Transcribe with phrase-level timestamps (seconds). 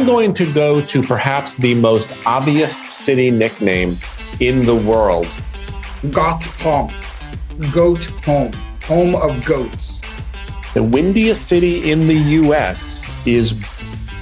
[0.00, 3.98] I'm going to go to perhaps the most obvious city nickname
[4.40, 5.28] in the world.
[6.10, 6.88] Gotham,
[7.70, 8.50] goat home,
[8.84, 10.00] home of goats.
[10.72, 13.62] The windiest city in the US is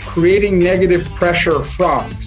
[0.00, 2.26] creating negative pressure frogs.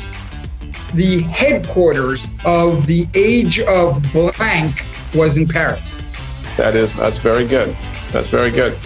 [0.94, 5.98] The headquarters of the age of blank was in Paris.
[6.56, 7.76] That is, that's very good.
[8.14, 8.78] That's very good.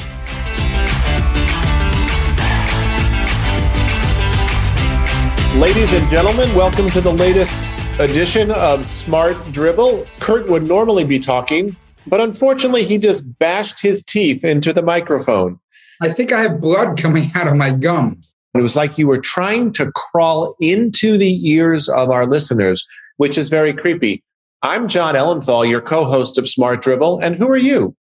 [5.56, 7.64] Ladies and gentlemen, welcome to the latest
[7.98, 10.06] edition of Smart Drivel.
[10.20, 15.58] Kurt would normally be talking, but unfortunately, he just bashed his teeth into the microphone.
[16.02, 18.36] I think I have blood coming out of my gums.
[18.54, 22.86] It was like you were trying to crawl into the ears of our listeners,
[23.16, 24.22] which is very creepy.
[24.62, 27.24] I'm Jon Ellenthal, your co host of Smart Drivel.
[27.24, 27.96] And who are you?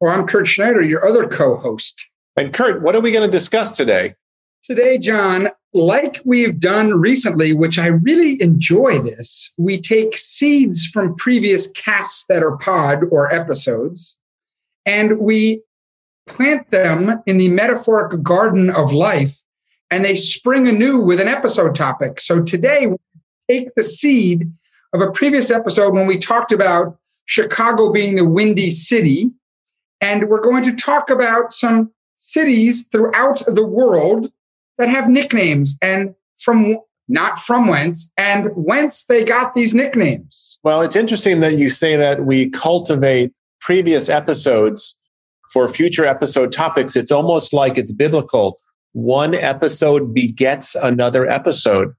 [0.00, 2.08] Well, I'm Kurt Schneider, your other co host.
[2.38, 4.14] And Kurt, what are we going to discuss today?
[4.62, 11.14] Today, Jon, like we've done recently, which I really enjoy this, we take seeds from
[11.16, 14.16] previous casts that are pod or episodes,
[14.86, 15.62] and we
[16.26, 19.42] plant them in the metaphoric garden of life,
[19.90, 22.20] and they spring anew with an episode topic.
[22.20, 22.96] So today, we
[23.48, 24.50] take the seed
[24.94, 29.30] of a previous episode when we talked about Chicago being the windy city,
[30.00, 34.32] and we're going to talk about some cities throughout the world
[34.78, 40.58] that have nicknames and from not from whence and whence they got these nicknames.
[40.64, 44.96] Well, it's interesting that you say that we cultivate previous episodes
[45.52, 46.96] for future episode topics.
[46.96, 48.58] It's almost like it's biblical.
[48.92, 51.94] One episode begets another episode.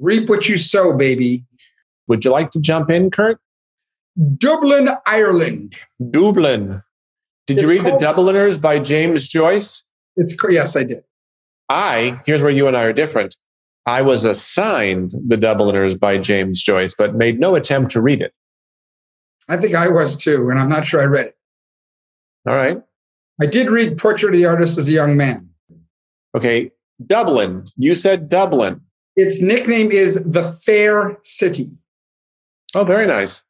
[0.00, 1.44] Reap what you sow, baby.
[2.08, 3.38] Would you like to jump in, Kurt?
[4.38, 5.76] Dublin, Ireland.
[6.10, 6.82] Dublin.
[7.46, 9.84] Did It's you read called- The Dubliners by James Joyce?
[10.16, 11.04] It's yes, I did.
[11.68, 13.36] I, here's where you and I are different.
[13.86, 18.32] I was assigned The Dubliners by James Joyce, but made no attempt to read it.
[19.48, 21.36] I think I was too, and I'm not sure I read it.
[22.48, 22.82] All right.
[23.40, 25.50] I did read Portrait of the Artist as a Young Man.
[26.36, 26.72] Okay.
[27.04, 27.64] Dublin.
[27.76, 28.80] You said Dublin.
[29.14, 31.70] Its nickname is the Fair City.
[32.74, 33.44] Oh, very nice.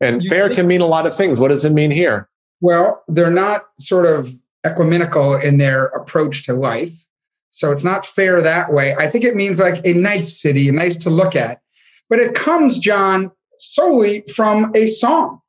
[0.00, 1.38] And You fair think- can mean a lot of things.
[1.40, 2.28] What does it mean here?
[2.60, 4.32] Well, they're not sort of
[4.64, 7.06] ecumenical in their approach to life.
[7.50, 8.94] So it's not fair that way.
[8.96, 11.60] I think it means like a nice city, nice to look at.
[12.08, 15.40] But it comes, Jon, solely from a song.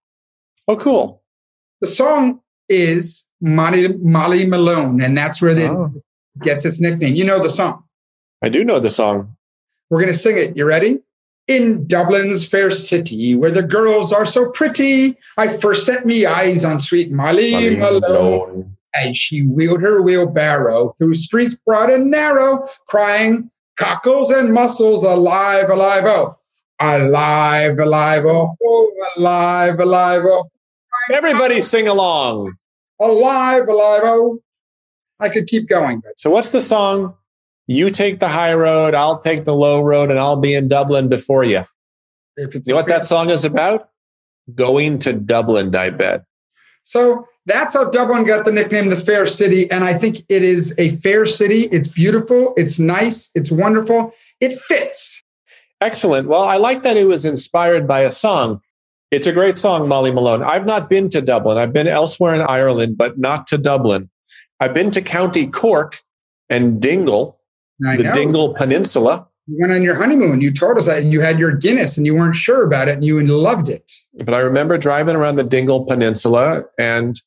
[0.67, 1.21] Oh, cool.
[1.79, 5.91] The song is Molly, Molly Malone, and that's where it Oh.
[6.41, 7.15] gets its nickname.
[7.15, 7.83] You know the song.
[8.41, 9.35] I do know the song.
[9.89, 10.55] We're going to sing it.
[10.57, 10.99] You ready?
[11.47, 16.63] In Dublin's fair city, where the girls are so pretty, I first set me eyes
[16.63, 23.49] on sweet Molly, Malone as she wheeled her wheelbarrow through streets broad and narrow, crying,
[23.77, 26.37] cockles and mussels, alive, alive, oh,
[26.79, 28.55] alive, alive, oh,
[29.17, 30.49] alive, alive, oh,
[31.11, 32.51] Everybody sing along.
[32.99, 34.39] alive, alive, oh.
[35.19, 37.15] I could keep going, but So, what's the song?
[37.67, 41.07] You take the high road, I'll take the low road, and I'll be in Dublin
[41.09, 41.63] before you.
[42.35, 43.89] if it's You know what that song is about?
[44.55, 46.23] Going to Dublin, I bet.
[46.83, 49.69] So that's how Dublin got the nickname the Fair City.
[49.71, 51.63] And I think it is a fair city.
[51.71, 52.53] It's beautiful.
[52.55, 53.31] It's nice.
[53.33, 54.13] It's wonderful.
[54.39, 55.23] It fits.
[55.79, 56.27] Excellent.
[56.27, 58.61] Well, I like that it was inspired by a song.
[59.09, 60.43] It's a great song, Molly Malone.
[60.43, 61.57] I've not been to Dublin.
[61.57, 64.09] I've been elsewhere in Ireland, but not to Dublin.
[64.59, 66.01] I've been to County Cork
[66.49, 67.39] and Dingle,
[67.85, 68.13] I the know.
[68.13, 69.27] Dingle Peninsula.
[69.47, 70.39] You went on your honeymoon.
[70.39, 73.03] You told us that you had your Guinness and you weren't sure about it and
[73.03, 73.91] you loved it.
[74.13, 77.19] But I remember driving around the Dingle Peninsula and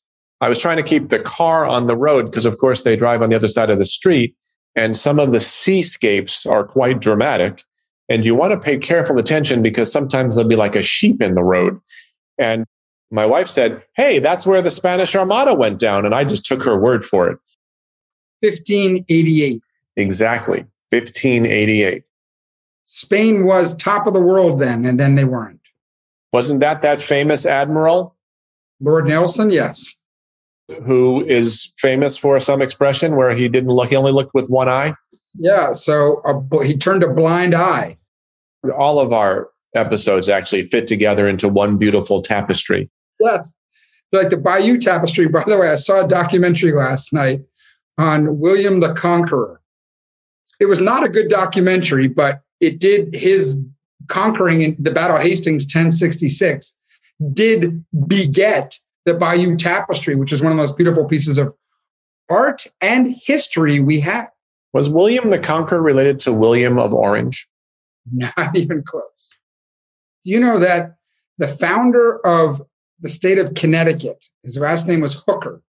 [0.44, 3.22] I was trying to keep the car on the road because, of course, they drive
[3.22, 4.36] on the other side of the street.
[4.76, 7.62] And some of the seascapes are quite dramatic.
[8.10, 11.34] And you want to pay careful attention because sometimes there'll be like a sheep in
[11.34, 11.80] the road.
[12.36, 12.66] And
[13.10, 16.04] my wife said, Hey, that's where the Spanish Armada went down.
[16.04, 17.38] And I just took her word for it.
[18.40, 19.62] 1588.
[19.96, 20.66] Exactly.
[20.90, 22.02] 1588.
[22.84, 25.60] Spain was top of the world then, and then they weren't.
[26.34, 28.14] Wasn't that that famous admiral
[28.78, 29.94] Lord Nelson, yes.
[30.84, 34.68] Who is famous for some expression where he didn't look, he only looked with one
[34.68, 34.94] eye?
[35.34, 35.72] Yeah.
[35.72, 37.98] So uh, he turned a blind eye.
[38.76, 42.88] all of our episodes actually fit together into one beautiful tapestry.
[43.20, 43.54] Yes.
[44.12, 45.26] Like the Bayeux Tapestry.
[45.26, 47.42] By the way, I saw a documentary last night
[47.98, 49.60] on William the Conqueror.
[50.60, 53.60] It was not a good documentary, but it did his
[54.08, 56.74] conquering in the Battle of Hastings 1066
[57.32, 61.54] did beget the Bayeux Tapestry, which is one of the most beautiful pieces of
[62.30, 64.30] art and history we have.
[64.72, 67.48] Was William the Conqueror related to William of Orange?
[68.12, 69.30] Not even close.
[70.24, 70.96] Do you know that
[71.38, 72.62] the founder of
[73.00, 75.62] the state of Connecticut, his last name was Hooker.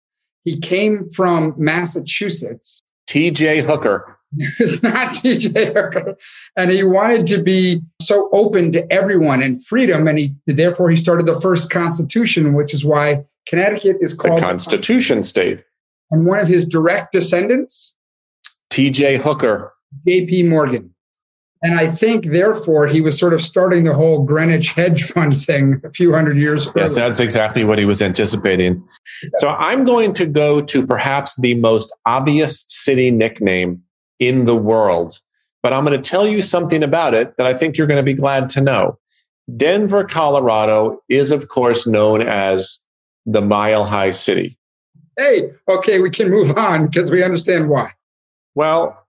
[0.44, 2.82] He came from Massachusetts.
[3.06, 3.62] T.J.
[3.62, 4.18] Hooker.
[4.38, 5.66] It was not T.J.
[5.66, 6.16] Hooker.
[6.56, 10.06] And he wanted to be so open to everyone and freedom.
[10.08, 14.46] And he therefore he started the first constitution, which is why Connecticut is called the
[14.46, 15.64] Constitution State.
[16.10, 17.94] And one of his direct descendants,
[18.70, 19.18] T.J.
[19.18, 19.72] Hooker.
[20.06, 20.44] J.P.
[20.44, 20.94] Morgan.
[21.62, 25.80] And I think, therefore, he was sort of starting the whole Greenwich hedge fund thing
[25.82, 26.74] a few hundred years ago.
[26.76, 28.86] Yes, that's exactly what he was anticipating.
[29.36, 33.83] So I'm going to go to perhaps the most obvious city nickname
[34.18, 35.20] in the world,
[35.62, 38.04] but I'm going to tell you something about it that I think you're going to
[38.04, 38.98] be glad to know.
[39.56, 42.80] Denver, Colorado is, of course, known as
[43.26, 44.58] the Mile High City.
[45.18, 47.92] Hey, okay, we can move on because we understand why.
[48.54, 49.06] Well,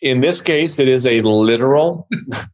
[0.00, 2.08] in this case, it is a literal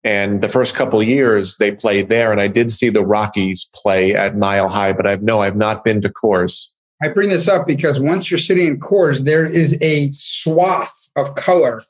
[0.03, 3.69] And the first couple of years they played there, and I did see the Rockies
[3.73, 6.69] play at Mile High, but I've no, I've not been to Coors.
[7.03, 11.35] I bring this up because once you're sitting in Coors, there is a swath of
[11.35, 11.83] color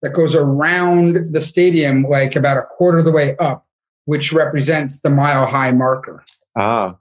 [0.00, 3.66] that goes around the stadium, like about a quarter of the way up,
[4.04, 6.22] which represents the mile high marker.
[6.56, 6.96] Ah,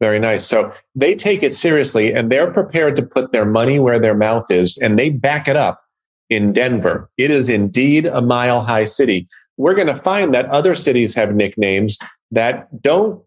[0.00, 0.46] very nice.
[0.46, 4.48] So they take it seriously and they're prepared to put their money where their mouth
[4.48, 5.82] is, and they back it up
[6.28, 7.10] in Denver.
[7.16, 9.28] It is indeed a mile high city.
[9.56, 11.98] We're going to find that other cities have nicknames
[12.30, 13.20] that don't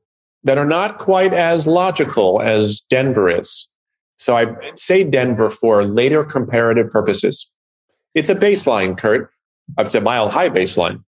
[0.46, 3.68] that are not quite as logical as Denver is.
[4.24, 7.52] So I say Denver for later comparative purposes.
[8.16, 9.30] It's a baseline, Kurt.
[9.78, 11.04] It's a mile high baseline.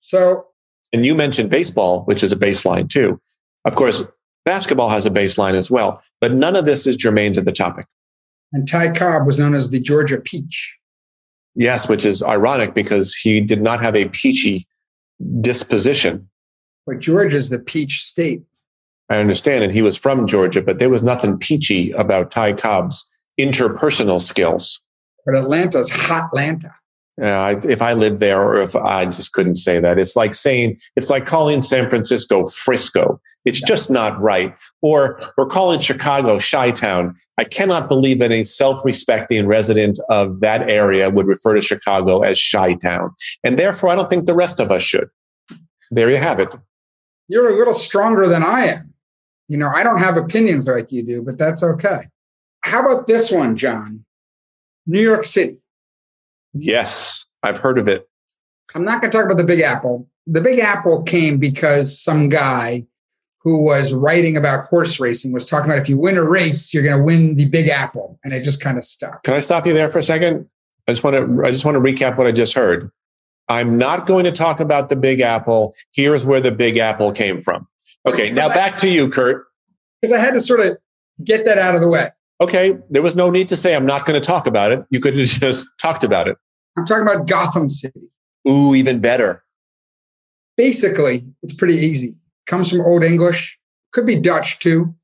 [0.00, 0.46] So,
[0.92, 3.20] And you mentioned baseball, which is a baseline too.
[3.64, 4.04] Of course,
[4.44, 7.86] basketball has a baseline as well, but none of this is germane to the topic.
[8.52, 10.76] and Ty Cobb was known as the Georgia Peach.
[11.54, 14.66] Yes, which is ironic because he did not have a peachy
[15.40, 16.28] disposition.
[16.84, 18.42] But Georgia's the peach state.
[19.12, 23.06] I understand, and he was from Georgia, but there was nothing peachy about Ty Cobb's
[23.38, 24.80] interpersonal skills.
[25.26, 26.74] But Atlanta's hot Atlanta.
[27.20, 30.32] Uh, I- if I lived there, or if I just couldn't say that, it's like
[30.32, 33.20] saying it's like calling San Francisco Frisco.
[33.44, 34.54] It's just not right.
[34.80, 37.14] Or we're calling Chicago Chi-Town.
[37.36, 42.40] I cannot believe that a self-respecting resident of that area would refer to Chicago as
[42.50, 43.10] Chi-Town,
[43.44, 45.10] and therefore, I don't think the rest of us should.
[45.90, 46.54] There you have it.
[47.28, 48.91] You're a little stronger than I am.
[49.52, 52.08] You know, I don't have opinions like you do, but that's okay.
[52.62, 54.02] How about this one, Jon?
[54.86, 55.58] New York City.
[56.54, 58.08] Yes, I've heard of it.
[58.74, 60.08] I'm not going to talk about the Big Apple.
[60.26, 62.86] The Big Apple came because some guy
[63.40, 66.82] who was writing about horse racing was talking about if you win a race, you're
[66.82, 69.22] going to win the Big Apple, and it just kind of stuck.
[69.22, 70.48] Can I stop you there for a second?
[70.88, 72.90] I just want to I just want to recap what I just heard.
[73.50, 75.74] I'm not going to talk about the Big Apple.
[75.90, 77.68] Here's where the Big Apple came from.
[78.06, 79.46] Okay, now back to you, Kurt.
[80.00, 80.78] Because I had to sort of
[81.22, 82.10] get that out of the way.
[82.40, 84.84] Okay, there was no need to say I'm not going to talk about it.
[84.90, 86.36] You could have just talked about it.
[86.76, 88.00] I'm talking about Gotham City.
[88.48, 89.44] Ooh, even better.
[90.56, 92.16] Basically, it's pretty easy.
[92.46, 93.58] Comes from Old English,
[93.92, 94.94] could be Dutch too.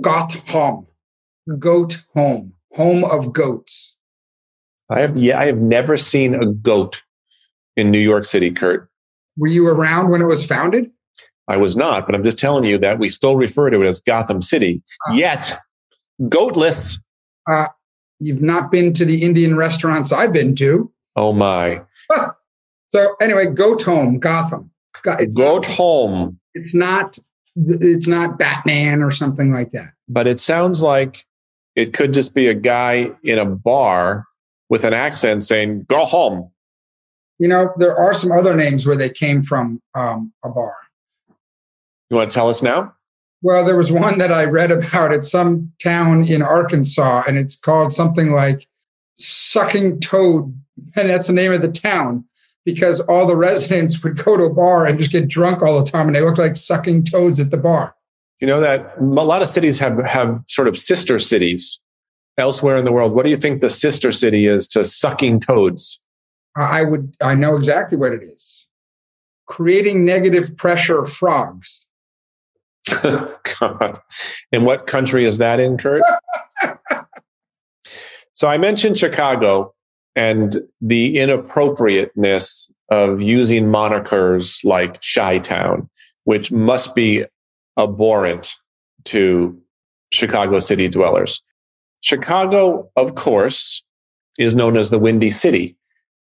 [0.00, 0.86] Gotham,
[1.58, 3.96] goat home, home of goats.
[4.90, 7.02] I have yeah, I have never seen a goat
[7.76, 8.90] in New York City, Kurt.
[9.36, 10.90] Were you around when it was founded?
[11.48, 14.00] I was not, but I'm just telling you that we still refer to it as
[14.00, 14.82] Gotham City.
[15.08, 15.58] Uh, Yet,
[16.28, 17.00] goatless.
[17.50, 17.68] Uh,
[18.20, 20.92] you've not been to the Indian restaurants I've been to.
[21.16, 21.82] Oh my!
[22.92, 24.70] so anyway, goat home, Gotham.
[25.04, 26.40] It's goat not, home.
[26.54, 27.18] It's not.
[27.56, 29.92] It's not Batman or something like that.
[30.08, 31.24] But it sounds like
[31.74, 34.26] it could just be a guy in a bar
[34.68, 36.50] with an accent saying "Go home."
[37.38, 40.74] You know, there are some other names where they came from um, a bar.
[42.10, 42.94] You want to tell us now?
[43.42, 47.58] Well, there was one that I read about at some town in Arkansas, and it's
[47.58, 48.66] called something like
[49.18, 50.54] Sucking Toad.
[50.96, 52.24] And that's the name of the town
[52.64, 55.90] because all the residents would go to a bar and just get drunk all the
[55.90, 57.94] time, and they looked like sucking toads at the bar.
[58.40, 61.80] You know that a lot of cities have, have sort of sister cities
[62.36, 63.12] elsewhere in the world.
[63.12, 66.00] What do you think the sister city is to sucking toads?
[66.56, 68.58] I would, I know exactly what it is
[69.48, 71.87] creating negative pressure frogs.
[73.60, 73.98] God.
[74.52, 76.02] And what country is that in, Kurt?
[78.32, 79.74] so I mentioned Chicago
[80.16, 85.88] and the inappropriateness of using monikers like Chi Town,
[86.24, 87.24] which must be
[87.78, 88.56] abhorrent
[89.04, 89.60] to
[90.12, 91.42] Chicago city dwellers.
[92.00, 93.82] Chicago, of course,
[94.38, 95.76] is known as the Windy City.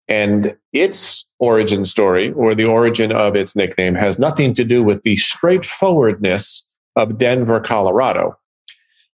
[0.07, 5.03] And its origin story or the origin of its nickname has nothing to do with
[5.03, 8.37] the straightforwardness of Denver, Colorado.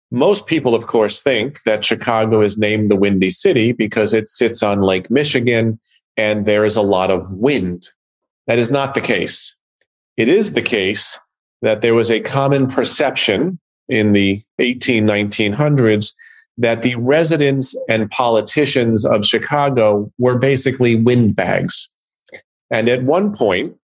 [0.10, 4.63] Most people, of course, think that Chicago is named the Windy City because it sits
[4.63, 5.80] on Lake Michigan
[6.15, 7.89] and there is a lot of wind.
[8.48, 9.56] That is not the case.
[10.15, 11.20] It is the case
[11.62, 16.13] that there was a common perception in the 18, 1900s
[16.58, 21.89] that the residents and politicians of Chicago were basically windbags.
[22.74, 23.77] And at one point,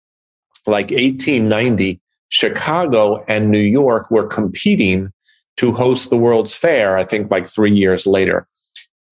[0.66, 5.14] like 1890, Chicago and New York were competing
[5.58, 8.48] to host the World's Fair, I think like three years later.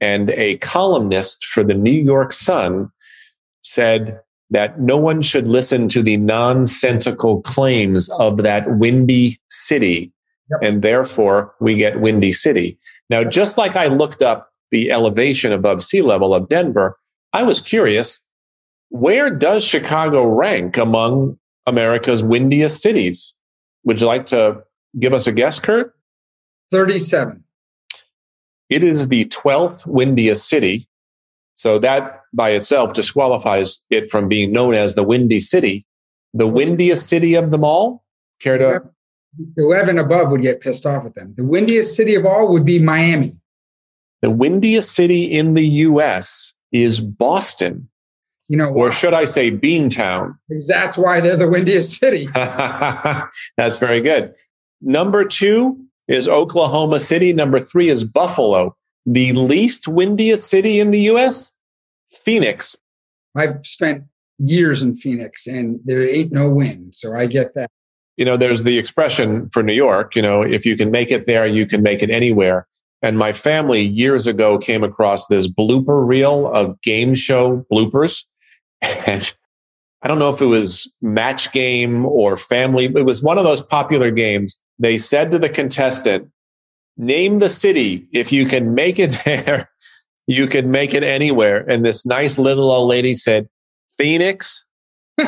[0.02, 2.90] And a columnist for the New York Sun
[3.62, 4.20] said
[4.50, 10.12] that no one should listen to the nonsensical claims of that windy city.
[10.50, 10.60] Yep.
[10.64, 12.80] And therefore, we get Windy City.
[13.10, 16.98] Now, just like I looked up the elevation above sea level of Denver,
[17.34, 18.22] I was curious
[18.90, 23.34] where does Chicago rank among America's windiest cities?
[23.84, 24.64] Would you like to
[25.00, 25.94] give us a guess, Kurt?
[26.72, 27.44] 37.
[28.70, 30.88] It is the 12th windiest city.
[31.56, 35.86] So that by itself disqualifies it from being known as the Windy City.
[36.34, 38.04] The windiest city of them all?
[38.40, 38.84] Care to?
[39.58, 41.34] 11 above would get pissed off at them.
[41.36, 43.38] The windiest city of all would be Miami.
[44.22, 46.54] The windiest city in the U.S.
[46.72, 47.90] is Boston
[48.50, 50.38] you know, or should I say Beantown?
[50.68, 52.28] That's why they're the windiest city.
[52.34, 54.34] that's very good.
[54.82, 57.34] Number two is Oklahoma City.
[57.34, 58.76] Number three is Buffalo.
[59.06, 61.52] The least windiest city in the U.S.,
[62.10, 62.78] Phoenix.
[63.36, 64.06] I've spent
[64.40, 66.96] years in Phoenix and there ain't no wind.
[66.96, 67.70] So I get that.
[68.16, 71.28] You know, there's the expression for New York, you know, if you can make it
[71.28, 72.68] there, you can make it anywhere.
[73.04, 78.26] And my family years ago came across this blooper reel of game show bloopers
[78.82, 79.36] and
[80.02, 82.86] I don't know if it was match game or family.
[82.86, 84.60] It was one of those popular games.
[84.80, 86.30] They said to the contestant,
[86.98, 88.08] name the city.
[88.12, 89.70] If you can make it there,
[90.28, 91.66] you can make it anywhere.
[91.70, 93.48] And this nice little old lady said,
[93.98, 94.64] Phoenix.
[95.18, 95.26] hey,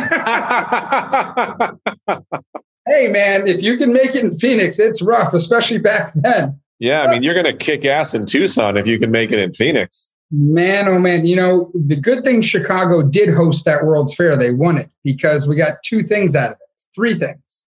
[3.07, 6.59] man, if you can make it in Phoenix, it's rough, especially back then.
[6.79, 9.39] Yeah, I mean, you're going to kick ass in Tucson if you can make it
[9.39, 10.11] in Phoenix.
[10.31, 14.51] Man, oh man, you know, the good thing Chicago did host that World's Fair, they
[14.51, 16.83] won it because we got two things out of it.
[16.93, 17.65] Three things.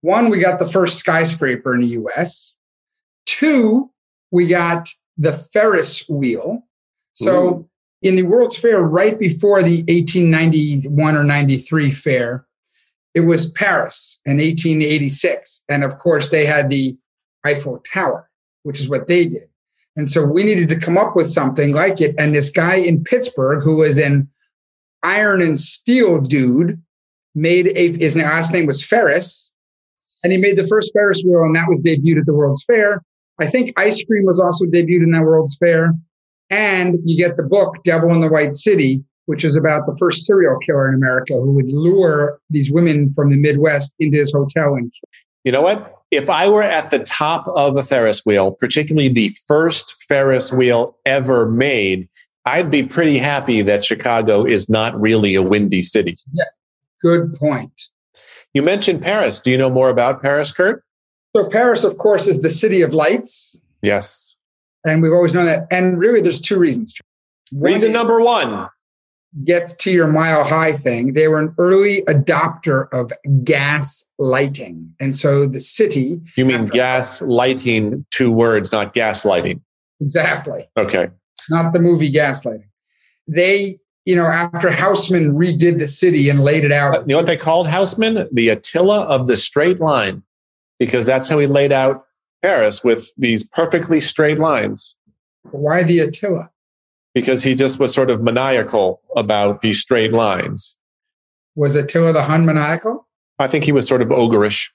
[0.00, 2.54] One, we got the first skyscraper in the US.
[3.26, 3.90] Two,
[4.30, 6.64] we got the Ferris wheel.
[7.14, 7.68] So Ooh.
[8.02, 12.46] in the World's Fair, right before the 1891 or 93 fair,
[13.14, 15.64] it was Paris in 1886.
[15.68, 16.96] And of course, they had the
[17.44, 18.30] Eiffel Tower,
[18.62, 19.48] which is what they did.
[19.98, 22.14] And so we needed to come up with something like it.
[22.18, 24.28] And this guy in Pittsburgh, who was an
[25.02, 26.80] iron and steel dude,
[27.34, 29.50] made a, his last name was Ferris.
[30.22, 33.02] And he made the first Ferris wheel, and that was debuted at the World's Fair.
[33.40, 35.92] I think ice cream was also debuted in that World's Fair.
[36.48, 40.26] And you get the book, Devil in the White City, which is about the first
[40.26, 44.74] serial killer in America who would lure these women from the Midwest into his hotel.
[44.74, 44.92] And
[45.42, 45.97] you know what?
[46.10, 50.96] If I were at the top of a Ferris wheel, particularly the first Ferris wheel
[51.04, 52.08] ever made,
[52.46, 56.16] I'd be pretty happy that Chicago is not really a windy city.
[56.32, 56.44] Yeah,
[57.02, 57.88] good point.
[58.54, 59.38] You mentioned Paris.
[59.38, 60.82] Do you know more about Paris, Kurt?
[61.36, 63.60] So, Paris, of course, is the city of lights.
[63.82, 64.34] Yes.
[64.84, 65.66] And we've always known that.
[65.70, 66.98] And really, there's two reasons.
[67.50, 68.68] One Reason number one
[69.44, 71.14] gets to your mile high thing.
[71.14, 73.12] They were an early adopter of
[73.44, 74.94] gas lighting.
[75.00, 76.20] And so the city.
[76.36, 79.62] You mean gas lighting, two words, not gas lighting.
[80.00, 80.68] Exactly.
[80.76, 81.08] Okay.
[81.50, 82.68] Not the movie Gaslighting.
[83.26, 86.96] They, you know, after Haussmann redid the city and laid it out.
[86.96, 88.28] Uh, you know what they called Haussmann?
[88.32, 90.22] The Attila of the straight line,
[90.78, 92.04] because that's how he laid out
[92.42, 94.96] Paris with these perfectly straight lines.
[95.50, 96.50] Why the Attila?
[97.14, 100.76] Because he just was sort of maniacal about these straight lines.
[101.56, 103.08] Was Attila the Hun maniacal?
[103.38, 104.70] I think he was sort of ogreish,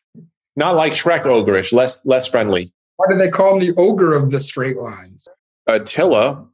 [0.55, 2.73] not like Shrek ogreish, less less friendly.
[2.97, 5.27] Why do they call him the ogre of the straight lines?
[5.67, 6.45] Attila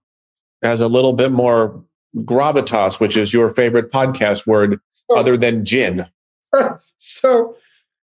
[0.61, 1.83] has a little bit more
[2.17, 5.19] gravitas, which is your favorite podcast word, oh.
[5.19, 6.05] other than gin.
[6.97, 7.55] so,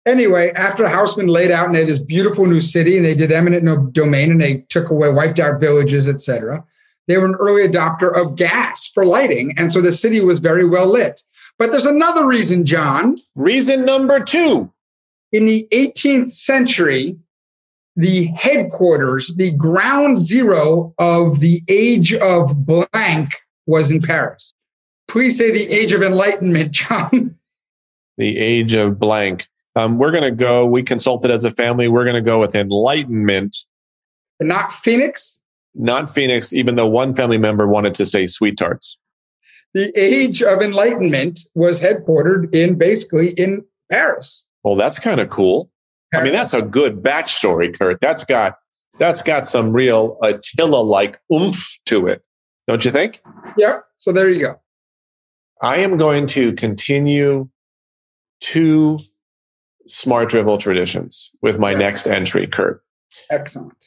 [0.06, 3.32] anyway, after Haussmann laid out and they had this beautiful new city, and they did
[3.32, 6.63] eminent domain, and they took away, wiped out villages, etc.
[7.10, 10.63] They were an early adopter of gas for lighting, and so the city was very
[10.63, 11.24] well lit.
[11.58, 13.18] But there's another reason, Jon.
[13.34, 14.72] Reason number two.
[15.32, 17.18] In the 18th century,
[17.96, 23.30] the headquarters, the ground zero of the age of blank
[23.66, 24.54] was in Paris.
[25.08, 27.36] Please say the age of enlightenment, Jon.
[28.20, 29.48] The age of blank.
[29.75, 32.54] Um, we're going to go, we consulted as a family, we're going to go with
[32.54, 33.58] enlightenment.
[34.39, 35.39] Not Phoenix?
[35.80, 38.98] Not Phoenix, even though one family member wanted to say sweet tarts.
[39.74, 44.44] The age of enlightenment was headquartered in basically in Paris.
[44.64, 45.72] Well, that's kind of cool.
[46.14, 48.02] I mean, that's a good backstory, Kurt.
[48.02, 48.58] That's got
[48.98, 52.24] that's got some real Attila like oomph to it,
[52.68, 53.22] don't you think?
[53.58, 53.80] Yeah.
[53.96, 54.60] So there you go.
[55.62, 57.48] I am going to continue
[58.42, 59.00] two
[59.88, 62.84] smart drivel traditions with my next entry, Kurt.
[63.30, 63.78] Excellent.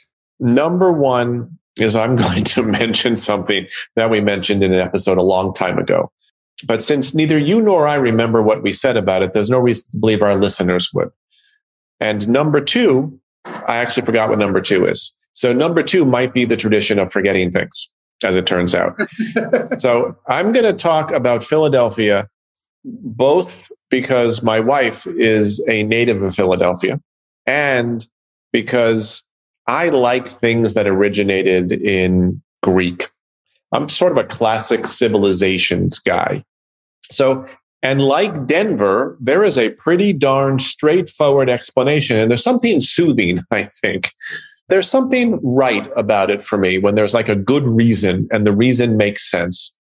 [0.41, 5.23] Number one is I'm going to mention something that we mentioned in an episode a
[5.23, 6.11] long time ago.
[6.67, 9.91] But since neither you nor I remember what we said about it, there's no reason
[9.93, 11.11] to believe our listeners would.
[12.01, 15.15] And number two, I actually forgot what number two is.
[15.33, 17.89] So number two might be the tradition of forgetting things,
[18.23, 18.97] as it turns out.
[19.79, 22.29] so I'm going to talk about Philadelphia,
[22.85, 27.01] both because my wife is a native of Philadelphia
[27.47, 28.07] and
[28.53, 29.23] because
[29.67, 33.11] I like things that originated in Greek.
[33.73, 36.45] I'm sort of a classic civilizations guy.
[37.11, 37.47] So
[37.83, 42.17] and like Denver, there is a pretty darn straightforward explanation.
[42.17, 44.13] And there's something soothing, I think.
[44.69, 48.55] There's something right about it for me when there's like a good reason and the
[48.55, 49.75] reason makes sense.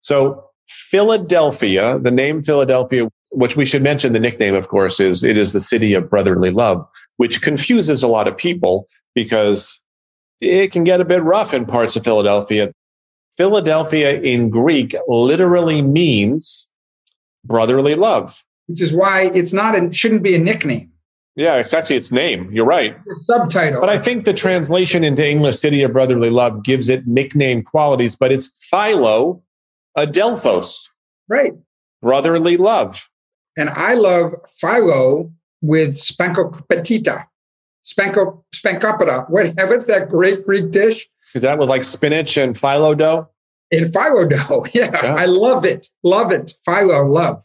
[0.00, 5.36] So, Philadelphia, the name Philadelphia, which we should mention the nickname, of course, is it
[5.36, 6.86] is the city of brotherly love,
[7.16, 9.80] which confuses a lot of people because
[10.40, 12.72] it can get a bit rough in parts of Philadelphia.
[13.36, 16.68] Philadelphia in Greek literally means
[17.44, 18.44] brotherly love.
[18.66, 20.92] Which is why it's not and shouldn't be a nickname.
[21.36, 22.50] Yeah, it's actually its name.
[22.52, 22.96] You're right.
[23.14, 23.80] Subtitle.
[23.80, 28.16] But I think the translation into English, City of Brotherly Love, gives it nickname qualities,
[28.16, 29.42] but it's Philo
[29.96, 30.88] Adelphos.
[31.28, 31.52] Right.
[32.02, 33.08] Brotherly love.
[33.58, 37.26] And I love Philo with spankopetita.
[37.84, 39.28] Spanko spankopita.
[39.28, 41.08] What, what's that great Greek dish?
[41.34, 43.28] Is that with like spinach and phyllo dough?
[43.70, 44.66] in philo dough.
[44.74, 45.88] Yeah, yeah, I love it.
[46.02, 46.52] Love it.
[46.64, 47.42] Philo, love.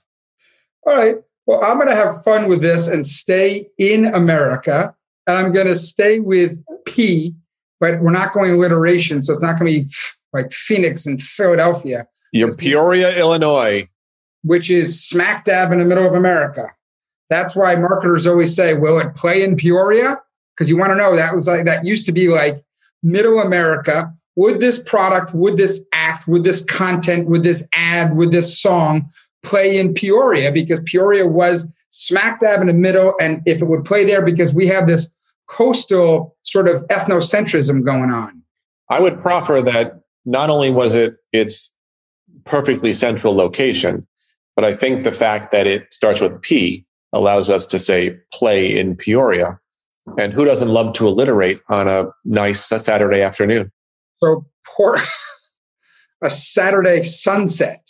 [0.85, 1.17] All right.
[1.45, 4.95] Well, I'm going to have fun with this and stay in America.
[5.27, 7.35] And I'm going to stay with P,
[7.79, 9.21] but we're not going alliteration.
[9.23, 9.93] So it's not going to be
[10.33, 12.07] like Phoenix and Philadelphia.
[12.31, 13.87] You're Peoria, Illinois.
[14.43, 16.71] Which is smack dab in the middle of America.
[17.29, 20.21] That's why marketers always say, will it play in Peoria?
[20.55, 22.63] Because you want to know that was like, that used to be like
[23.01, 28.31] middle America would this product, would this act, would this content, would this ad, would
[28.31, 29.09] this song
[29.43, 30.51] play in Peoria?
[30.51, 33.13] Because Peoria was smack dab in the middle.
[33.21, 35.09] And if it would play there, because we have this
[35.47, 38.41] coastal sort of ethnocentrism going on.
[38.89, 41.71] I would proffer that not only was it its
[42.45, 44.07] perfectly central location,
[44.55, 48.77] but I think the fact that it starts with P allows us to say play
[48.77, 49.59] in Peoria.
[50.17, 53.71] And who doesn't love to alliterate on a nice Saturday afternoon?
[54.21, 54.99] So Port,
[56.21, 57.89] a Saturday sunset.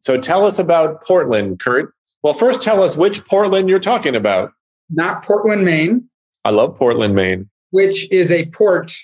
[0.00, 1.92] So tell us about Portland, Kurt.
[2.22, 4.52] Well, first tell us which Portland you're talking about.
[4.90, 6.08] Not Portland, Maine.
[6.44, 7.48] I love Portland, Maine.
[7.70, 8.96] Which is a port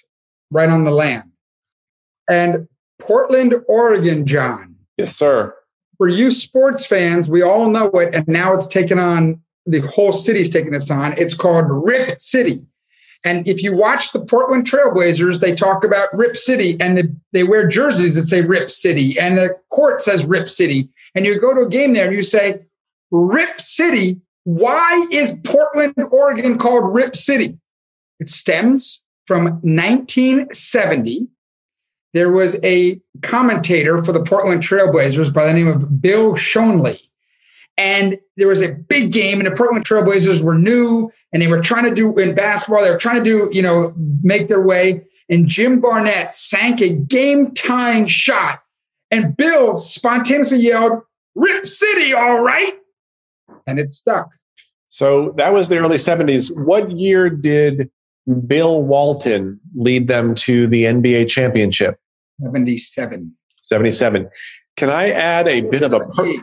[0.51, 1.25] right on the land.
[2.29, 2.69] And
[3.01, 4.77] Portland, Oregon, Jon.
[4.97, 5.55] Yes, sir.
[6.01, 10.13] For you sports fans, we all know it, and now it's taken on the whole
[10.13, 11.13] city's taking this on.
[11.19, 12.63] It's called Rip City.
[13.23, 17.45] And if you watch the Portland Trailblazers, they talk about Rip City and the, they
[17.45, 20.89] wear jerseys that say Rip City and the court says Rip City.
[21.15, 22.63] And you go to a game there and you say,
[23.11, 27.59] Rip City, why is Portland, Oregon called Rip City?
[28.21, 31.29] It stems from 1970.
[32.12, 37.01] There was a commentator for the Portland Trailblazers by the name of Bill Schonely.
[37.77, 41.61] And there was a big game, and the Portland Trailblazers were new, and they were
[41.61, 45.07] trying to do in basketball, they were trying to do, you know, make their way.
[45.31, 48.59] And Jim Barnett sank a game tying shot.
[49.11, 51.01] And Bill spontaneously yelled,
[51.35, 52.75] Rip City, all right.
[53.66, 54.31] And it stuck.
[54.88, 56.55] So that was the early 70s.
[56.55, 57.90] What year did
[58.47, 61.99] Bill Walton lead them to the NBA championship?
[62.43, 63.35] 77.
[63.62, 64.29] 77.
[64.77, 66.01] Can I add a bit of a.
[66.01, 66.43] Per-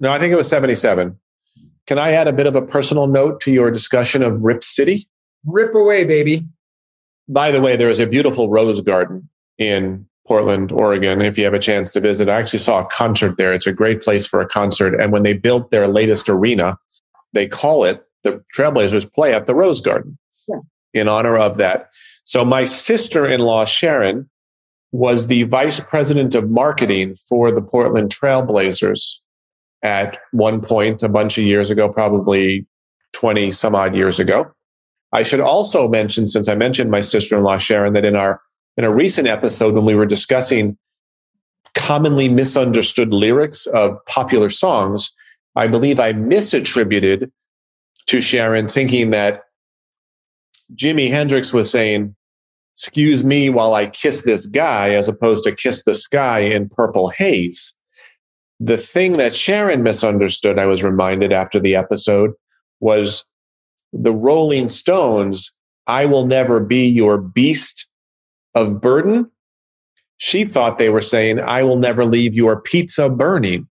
[0.00, 1.18] no, I think it was 77.
[1.86, 5.08] Can I add a bit of a personal note to your discussion of Rip City?
[5.44, 6.42] Rip away, baby.
[7.28, 11.20] By the way, there is a beautiful rose garden in Portland, Oregon.
[11.20, 13.52] If you have a chance to visit, I actually saw a concert there.
[13.52, 15.00] It's a great place for a concert.
[15.00, 16.78] And when they built their latest arena,
[17.32, 20.56] they call it the Trailblazers play at the Rose Garden yeah.
[20.94, 21.90] In honor of that.
[22.24, 24.28] So my sister in law, Sharon,
[24.92, 29.18] was the vice president of marketing for the Portland Trailblazers
[29.82, 32.66] at one point a bunch of years ago, probably
[33.14, 34.52] 20 some odd years ago.
[35.12, 38.40] I should also mention, since I mentioned my sister-in-law Sharon, that in our
[38.78, 40.78] in a recent episode when we were discussing
[41.74, 45.12] commonly misunderstood lyrics of popular songs,
[45.56, 47.30] I believe I misattributed
[48.06, 49.44] to Sharon thinking that
[50.74, 52.14] Jimi Hendrix was saying,
[52.74, 57.08] excuse me while I kiss this guy, as opposed to kiss the sky in purple
[57.08, 57.74] haze.
[58.60, 62.32] The thing that Sharon misunderstood, I was reminded after the episode,
[62.80, 63.24] was
[63.92, 65.52] the Rolling Stones,
[65.86, 67.86] I will never be your beast
[68.54, 69.30] of burden.
[70.16, 73.66] She thought they were saying, I will never leave your pizza burning.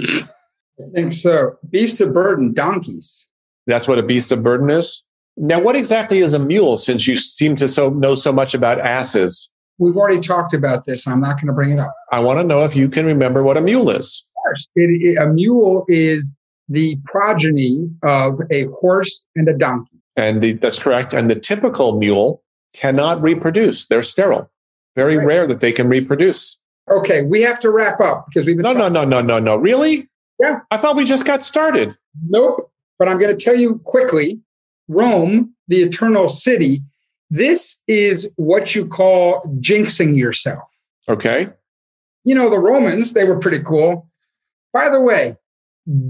[0.00, 1.58] I think so.
[1.68, 3.28] Beast of burden, donkeys.
[3.66, 5.02] That's what a beast of burden is?
[5.42, 8.78] Now, what exactly is a mule since you seem to so know so much about
[8.78, 9.48] asses?
[9.78, 11.06] We've already talked about this.
[11.06, 11.94] I'm not going to bring it up.
[12.12, 14.22] I want to know if you can remember what a mule is.
[14.36, 14.68] Of course.
[14.76, 16.30] It, it, a mule is
[16.68, 19.98] the progeny of a horse and a donkey.
[20.14, 21.14] And the, that's correct.
[21.14, 22.42] And the typical mule
[22.74, 23.86] cannot reproduce.
[23.86, 24.50] They're sterile.
[24.94, 25.26] Very right.
[25.26, 26.58] rare that they can reproduce.
[26.90, 29.38] Okay, we have to wrap up because we've been No, talking- no, no, no, no,
[29.38, 29.56] no.
[29.56, 30.06] Really?
[30.38, 30.58] Yeah.
[30.70, 31.96] I thought we just got started.
[32.28, 32.70] Nope.
[32.98, 34.40] But I'm going to tell you quickly
[34.90, 36.82] Rome, the eternal city,
[37.30, 40.68] this is what you call jinxing yourself.
[41.08, 41.50] Okay.
[42.24, 44.08] You know, the Romans, they were pretty cool.
[44.72, 45.36] By the way,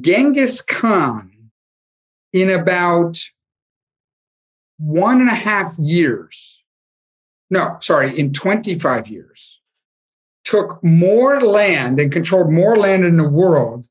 [0.01, 1.31] Genghis Khan,
[2.33, 3.19] in about
[4.79, 6.63] one and a half years,
[7.51, 9.61] no, sorry, in 25 years,
[10.45, 13.87] took more land and controlled more land in the world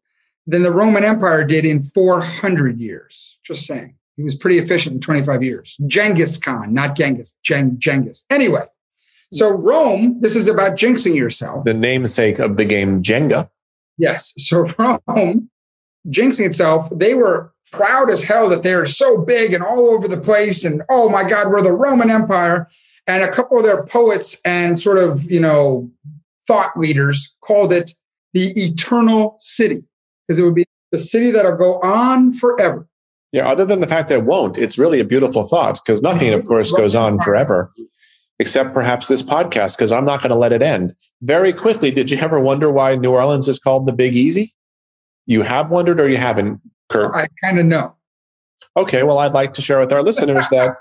[0.47, 3.37] than the Roman Empire did in 400 years.
[3.43, 3.98] Just saying.
[4.19, 5.77] He was pretty efficient in 25 years.
[5.87, 8.25] Genghis Khan, not Genghis, Gen- Genghis.
[8.29, 8.65] Anyway,
[9.31, 11.63] so Rome, this is about jinxing yourself.
[11.63, 13.49] The namesake of the game Jenga.
[13.97, 14.33] Yes.
[14.35, 14.67] So
[15.07, 15.49] Rome,
[16.09, 20.19] jinxing itself, they were proud as hell that they're so big and all over the
[20.19, 20.65] place.
[20.65, 22.67] And oh my God, we're the Roman Empire.
[23.07, 25.89] And a couple of their poets and sort of, you know,
[26.45, 27.93] thought leaders called it
[28.33, 29.85] the eternal city
[30.27, 32.88] because it would be the city that'll go on forever.
[33.31, 36.33] Yeah, other than the fact that it won't, it's really a beautiful thought because nothing,
[36.33, 37.71] of course, goes on forever,
[38.39, 40.95] except perhaps this podcast, because I'm not going to let it end.
[41.21, 44.55] Very quickly, did you ever wonder why New Orleans is called the Big Easy?
[45.27, 47.13] You have wondered or you haven't, Kurt?
[47.15, 47.95] I kind of know.
[48.75, 50.77] Okay, well, I'd like to share with our listeners that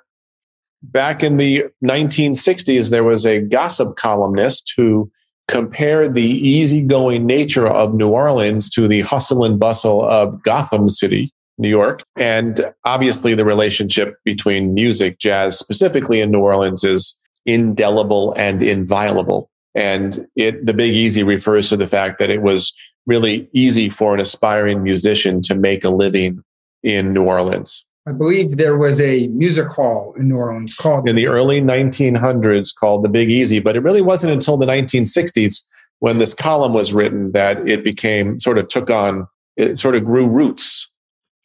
[0.82, 5.10] back in the 1960s, there was a gossip columnist who
[5.48, 11.32] compared the easygoing nature of New Orleans to the hustle and bustle of Gotham City.
[11.58, 12.02] New York.
[12.16, 19.50] And obviously, the relationship between music, jazz specifically in New Orleans, is indelible and inviolable.
[19.74, 22.72] And it, the Big Easy refers to the fact that it was
[23.06, 26.42] really easy for an aspiring musician to make a living
[26.82, 27.84] in New Orleans.
[28.06, 32.74] I believe there was a music hall in New Orleans called in the early 1900s
[32.74, 35.64] called the Big Easy, but it really wasn't until the 1960s
[35.98, 40.04] when this column was written that it became sort of took on, it sort of
[40.04, 40.87] grew roots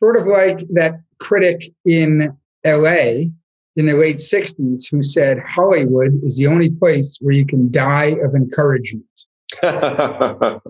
[0.04, 2.36] sort of like that critic in
[2.66, 3.32] LA
[3.76, 8.18] in the late 60s who said Hollywood is the only place where you can die
[8.26, 9.06] of encouragement.
[9.62, 10.62] that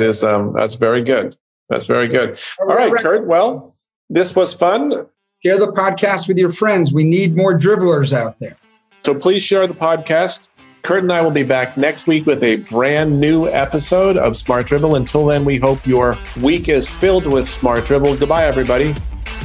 [0.00, 1.36] is um, that's very good.
[1.68, 2.40] That's very good.
[2.60, 3.28] All right, Kurt.
[3.28, 3.76] Well,
[4.10, 5.06] this was fun.
[5.46, 6.92] Share the podcast with your friends.
[6.92, 8.56] We need more dribblers out there.
[9.04, 10.48] So please share the podcast.
[10.84, 14.66] Kurt and I will be back next week with a brand new episode of Smart
[14.66, 14.96] Drivel.
[14.96, 18.14] Until then, we hope your week is filled with Smart Drivel.
[18.16, 18.94] Goodbye, everybody.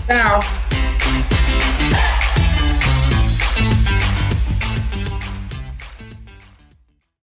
[0.06, 0.89] Ciao.